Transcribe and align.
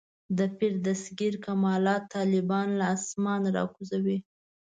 د 0.37 0.39
پیر 0.57 0.73
دستګیر 0.85 1.33
کمالات 1.45 2.03
طالبان 2.15 2.67
له 2.79 2.85
اسمانه 2.95 3.49
راکوزوي. 3.57 4.17